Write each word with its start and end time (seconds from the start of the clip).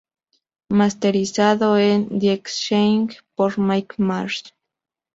Masterizado 0.71 1.77
en 1.77 2.17
The 2.19 2.31
Exchange 2.33 3.21
por 3.35 3.59
Mike 3.59 3.93
Marsh. 4.01 4.45